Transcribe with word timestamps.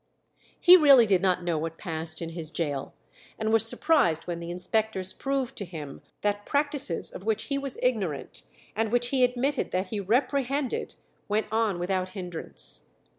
He 0.59 0.75
really 0.77 1.05
did 1.05 1.21
not 1.21 1.43
know 1.43 1.59
what 1.59 1.77
passed 1.77 2.23
in 2.23 2.29
his 2.29 2.49
gaol, 2.49 2.95
and 3.37 3.53
was 3.53 3.67
surprised 3.67 4.23
when 4.25 4.39
the 4.39 4.49
inspectors 4.49 5.13
proved 5.13 5.55
to 5.57 5.63
him 5.65 6.01
that 6.21 6.43
practices 6.43 7.11
of 7.11 7.23
which 7.23 7.43
he 7.53 7.59
was 7.59 7.77
ignorant, 7.83 8.41
and 8.75 8.91
which 8.91 9.09
he 9.09 9.23
admitted 9.23 9.69
that 9.69 9.89
he 9.89 9.99
reprehended, 9.99 10.95
went 11.27 11.45
on 11.51 11.77
without 11.77 12.09
hindrance. 12.17 12.85